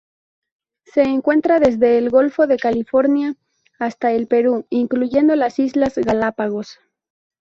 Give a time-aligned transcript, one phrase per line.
[0.83, 3.35] Se encuentra desde el Golfo de California
[3.77, 6.79] hasta el Perú, incluyendo las Islas Galápagos.